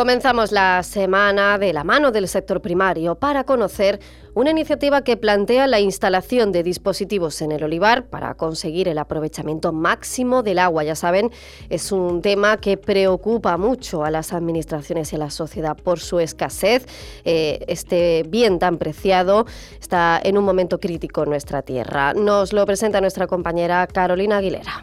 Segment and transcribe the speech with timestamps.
[0.00, 4.00] Comenzamos la semana de la mano del sector primario para conocer
[4.32, 9.74] una iniciativa que plantea la instalación de dispositivos en el olivar para conseguir el aprovechamiento
[9.74, 10.84] máximo del agua.
[10.84, 11.30] Ya saben,
[11.68, 16.18] es un tema que preocupa mucho a las administraciones y a la sociedad por su
[16.18, 16.86] escasez.
[17.26, 19.44] Eh, este bien tan preciado
[19.78, 22.14] está en un momento crítico en nuestra tierra.
[22.14, 24.82] Nos lo presenta nuestra compañera Carolina Aguilera.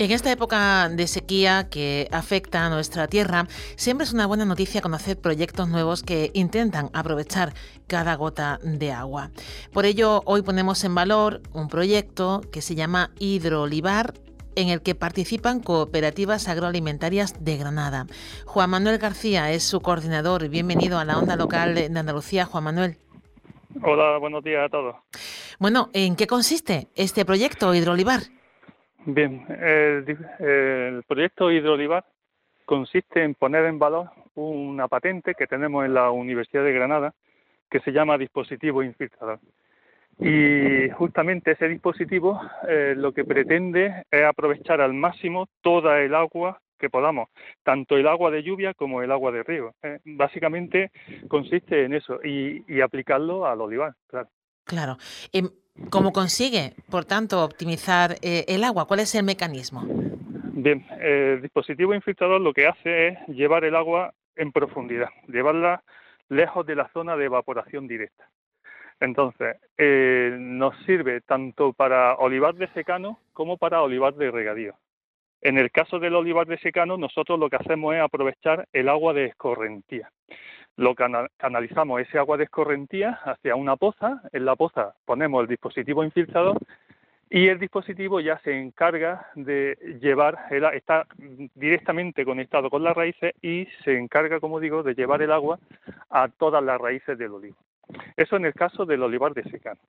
[0.00, 4.80] En esta época de sequía que afecta a nuestra tierra, siempre es una buena noticia
[4.80, 7.52] conocer proyectos nuevos que intentan aprovechar
[7.88, 9.32] cada gota de agua.
[9.72, 14.14] Por ello, hoy ponemos en valor un proyecto que se llama Hidrolivar
[14.54, 18.06] en el que participan cooperativas agroalimentarias de Granada.
[18.46, 20.48] Juan Manuel García es su coordinador.
[20.48, 22.98] Bienvenido a la onda local de Andalucía, Juan Manuel.
[23.82, 24.94] Hola, buenos días a todos.
[25.58, 28.37] Bueno, ¿en qué consiste este proyecto Hidrolivar?
[29.10, 32.04] Bien, el, proyecto Hidrolivar
[32.66, 37.14] consiste en poner en valor una patente que tenemos en la Universidad de Granada
[37.70, 39.40] que se llama dispositivo infiltrador.
[40.18, 46.60] Y justamente ese dispositivo eh, lo que pretende es aprovechar al máximo toda el agua
[46.78, 47.30] que podamos,
[47.62, 49.72] tanto el agua de lluvia como el agua de río.
[49.82, 50.90] Eh, básicamente
[51.28, 54.28] consiste en eso y, aplicarlo al olivar, claro.
[54.64, 54.98] Claro.
[55.32, 55.48] Em,
[55.90, 58.86] ¿Cómo consigue, por tanto, optimizar eh, el agua?
[58.86, 59.84] ¿Cuál es el mecanismo?
[60.52, 65.82] Bien, el dispositivo infiltrador lo que hace es llevar el agua en profundidad, llevarla
[66.28, 68.28] lejos de la zona de evaporación directa.
[69.00, 74.74] Entonces, eh, nos sirve tanto para olivar de secano como para olivar de regadío.
[75.40, 79.14] En el caso del olivar de secano, nosotros lo que hacemos es aprovechar el agua
[79.14, 80.10] de escorrentía
[80.78, 86.04] lo canalizamos ese agua de escorrentía hacia una poza, en la poza ponemos el dispositivo
[86.04, 86.56] infiltrador
[87.28, 91.04] y el dispositivo ya se encarga de llevar, el, está
[91.56, 95.58] directamente conectado con las raíces y se encarga, como digo, de llevar el agua
[96.10, 97.56] a todas las raíces del olivo.
[98.16, 99.80] Eso en el caso del olivar de secano.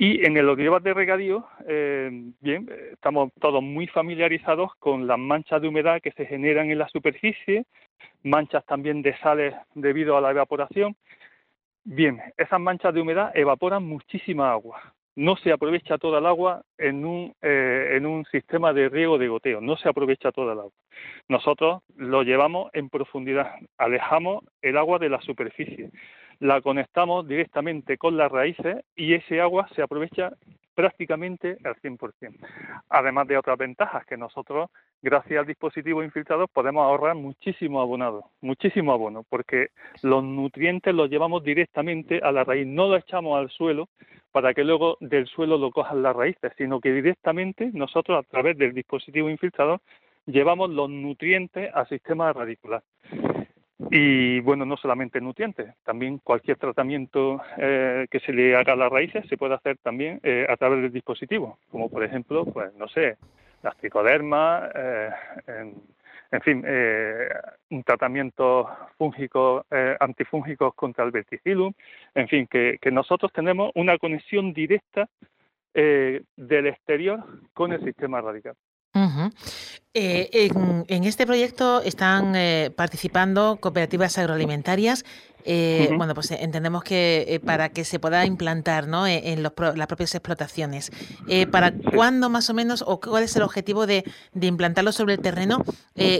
[0.00, 2.08] Y en el olivar de regadío, eh,
[2.40, 6.88] bien, estamos todos muy familiarizados con las manchas de humedad que se generan en la
[6.88, 7.64] superficie,
[8.22, 10.94] manchas también de sales debido a la evaporación.
[11.82, 14.80] Bien, esas manchas de humedad evaporan muchísima agua.
[15.16, 19.26] No se aprovecha toda el agua en un, eh, en un sistema de riego de
[19.26, 20.72] goteo, no se aprovecha toda el agua.
[21.26, 25.90] Nosotros lo llevamos en profundidad, alejamos el agua de la superficie
[26.40, 30.32] la conectamos directamente con las raíces y ese agua se aprovecha
[30.74, 32.36] prácticamente al 100%.
[32.88, 34.70] Además de otras ventajas que nosotros,
[35.02, 39.70] gracias al dispositivo infiltrador, podemos ahorrar muchísimo abonado, muchísimo abono, porque
[40.02, 43.88] los nutrientes los llevamos directamente a la raíz, no los echamos al suelo
[44.30, 48.56] para que luego del suelo lo cojan las raíces, sino que directamente nosotros a través
[48.56, 49.80] del dispositivo infiltrador
[50.26, 52.84] llevamos los nutrientes al sistema radicular.
[53.90, 58.90] Y bueno, no solamente nutrientes, también cualquier tratamiento eh, que se le haga a las
[58.90, 62.86] raíces se puede hacer también eh, a través del dispositivo, como por ejemplo, pues no
[62.88, 63.16] sé,
[63.62, 65.10] las tricodermas, eh,
[66.30, 66.64] en, fin,
[67.70, 69.64] un tratamiento fúngico,
[69.98, 71.72] antifúngicos contra el verticilum,
[72.14, 75.08] en fin, que, que nosotros tenemos una conexión directa
[75.72, 78.54] del exterior con el sistema radical.
[80.00, 80.50] Eh,
[80.86, 85.04] en, este proyecto están eh, participando cooperativas agroalimentarias.
[85.44, 89.06] Eh, bueno, pues entendemos que para que se pueda implantar ¿no?
[89.06, 89.52] E, en, las
[89.88, 90.92] propias explotaciones.
[91.50, 94.04] ¿Para cuándo más o menos o cuál es el objetivo de,
[94.40, 95.64] implantarlo sobre el terreno?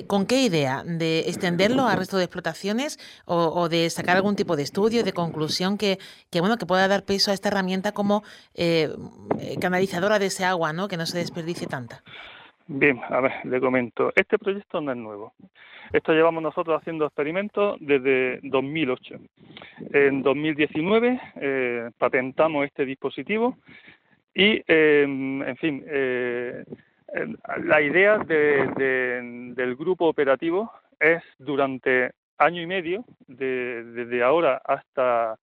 [0.07, 0.83] ¿Con qué idea?
[0.85, 5.79] ¿De extenderlo al resto de explotaciones o, de sacar algún tipo de estudio, de conclusión
[5.79, 5.99] que,
[6.31, 8.25] que, bueno, que pueda dar peso a esta herramienta como
[9.61, 10.89] canalizadora de ese agua, ¿no?
[10.89, 12.03] que no se desperdicie tanta?
[12.71, 14.13] Bien, a ver, le comento.
[14.15, 15.33] Este proyecto no es nuevo.
[15.91, 19.15] Esto llevamos nosotros haciendo experimentos desde 2008.
[19.95, 23.57] En 2019 eh, patentamos este dispositivo
[24.35, 26.63] y, em, en fin, eh,
[27.65, 30.71] la idea del grupo operativo
[31.01, 35.39] es durante año y medio, desde ahora hasta,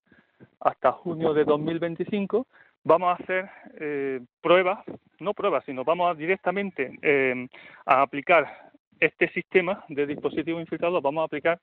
[0.60, 2.46] hasta junio de 2025,
[2.86, 3.50] vamos a hacer
[3.80, 4.80] eh, pruebas,
[5.20, 7.48] no pruebas, sino vamos directamente eh,
[7.86, 11.60] a aplicar este sistema de dispositivo infiltrado, vamos a aplicar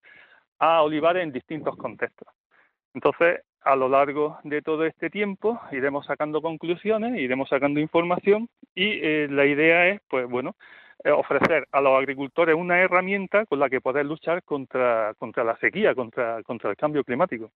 [0.59, 2.29] a olivares en distintos contextos.
[2.93, 8.99] Entonces, a lo largo de todo este tiempo iremos sacando conclusiones, iremos sacando información y
[9.03, 10.57] eh, la idea es, pues bueno,
[11.05, 15.95] ofrecer a los agricultores una herramienta con la que poder luchar contra, contra la sequía,
[15.95, 17.51] contra, contra el cambio climático.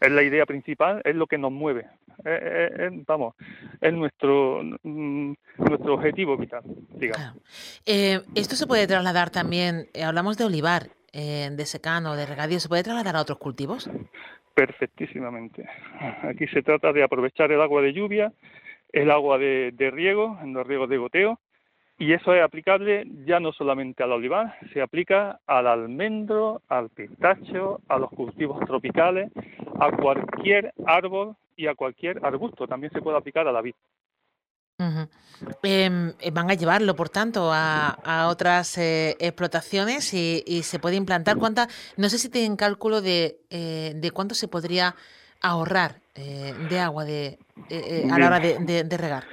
[0.00, 1.86] Es la idea principal, es lo que nos mueve.
[3.06, 3.34] vamos,
[3.80, 6.62] es nuestro, mm, nuestro objetivo vital,
[6.94, 7.40] digamos.
[7.84, 13.16] esto se puede trasladar también, hablamos de olivar, de secano, de regadío, ¿se puede trasladar
[13.16, 13.88] a otros cultivos?
[14.54, 15.68] perfectísimamente.
[16.22, 18.32] Aquí se trata de aprovechar el agua de lluvia,
[18.92, 21.40] el agua de, riego, en los riegos de goteo,
[21.98, 27.80] y eso es aplicable ya no solamente al olivar, se aplica al almendro, al pistacho,
[27.88, 29.30] a los cultivos tropicales,
[29.78, 32.66] a cualquier árbol y a cualquier arbusto.
[32.66, 33.74] También se puede aplicar a la vid.
[35.62, 41.36] Em, eh, van a llevarlo, por tanto, a, otras eh, explotaciones y, se puede implantar.
[41.36, 44.94] ¿Cuánta, no sé si tienen cálculo de, eh, de cuánto se podría
[45.40, 47.38] ahorrar de agua de,
[48.10, 49.24] a la hora de, regar.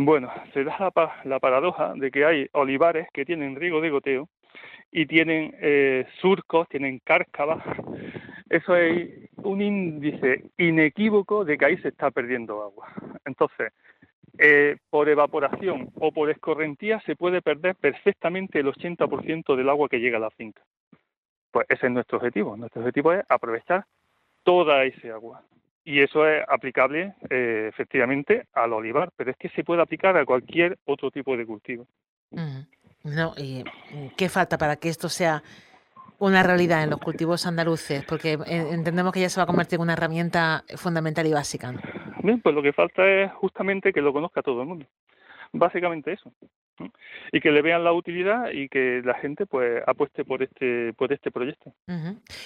[0.00, 4.28] Bueno, se da la, la, paradoja de que hay olivares que tienen riego de goteo
[4.92, 5.56] y tienen
[6.20, 7.64] surcos, tienen cárcavas.
[8.48, 12.92] Eso es un índice inequívoco de que ahí se está perdiendo agua.
[13.24, 13.72] Entonces,
[14.38, 19.98] eh, por evaporación o por escorrentía se puede perder perfectamente el 80% del agua que
[19.98, 20.62] llega a la finca.
[21.50, 22.56] Pues ese es nuestro objetivo.
[22.56, 23.84] Nuestro objetivo es aprovechar
[24.44, 25.42] toda ese agua.
[25.88, 30.26] Y eso es aplicable eh, efectivamente al olivar, pero es que se puede aplicar a
[30.26, 31.86] cualquier otro tipo de cultivo.
[33.04, 33.64] No, ¿y
[34.18, 35.42] qué falta para que esto sea
[36.18, 38.04] una realidad en los cultivos andaluces?
[38.04, 41.72] Porque eh, entendemos que ya se va a convertir en una herramienta fundamental y básica.
[42.22, 44.84] Bien, pues lo que falta es justamente que lo conozca todo el mundo.
[45.52, 46.30] Básicamente eso.
[47.32, 51.12] Y que le vean la utilidad y que la gente pues apueste por este por
[51.12, 51.72] este proyecto.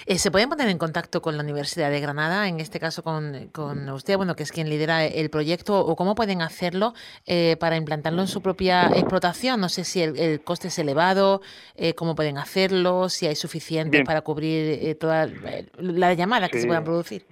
[0.05, 3.49] Eh, ¿Se pueden poner en contacto con la Universidad de Granada, en este caso con,
[3.51, 6.93] con usted, bueno, que es quien lidera el proyecto, o cómo pueden hacerlo
[7.25, 9.59] eh, para implantarlo en su propia explotación?
[9.59, 11.41] No sé si el, coste es elevado,
[11.75, 15.29] eh, cómo pueden hacerlo, si hay suficiente para cubrir toda
[15.77, 17.25] la llamada que se puedan producir.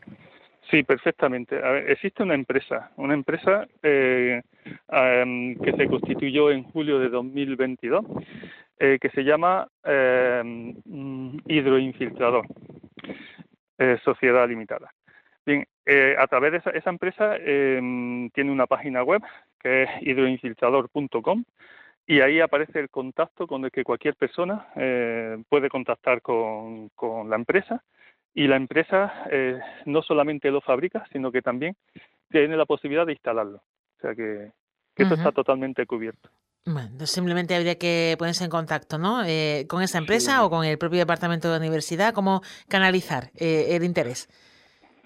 [0.72, 1.60] Sí, perfectamente.
[1.92, 8.06] existe una empresa, una empresa eh, que se constituyó en julio de 2022,
[8.80, 10.74] eh, que se llama eh,
[11.46, 12.46] Hidroinfiltrador,
[13.80, 14.90] eh, Sociedad Limitada.
[15.46, 15.68] Bien,
[16.18, 19.22] a través de esa, esa empresa tiene una página web
[19.60, 21.44] que es hidroinfiltrador.com
[22.08, 24.68] y ahí aparece el contacto con el que cualquier persona
[25.50, 27.84] puede contactar con, con la empresa
[28.34, 31.76] y la empresa eh, no solamente lo fabrica, sino que también
[32.30, 33.58] tiene la posibilidad de instalarlo.
[33.58, 34.52] O sea que,
[34.96, 36.30] eso está totalmente cubierto.
[36.66, 39.24] Bueno, simplemente habría que ponerse en contacto, ¿no?
[39.26, 43.76] Eh, con esa empresa o con el propio departamento de la universidad, ¿cómo canalizar eh,
[43.76, 44.30] el interés?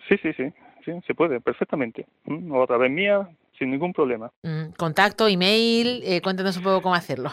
[0.09, 0.51] Sí, sí, sí,
[0.83, 2.05] sí, se puede, perfectamente.
[2.25, 4.31] Mm, o a través mía, sin ningún problema.
[4.43, 7.31] Mm, contacto, email, cuéntanos un poco cómo hacerlo.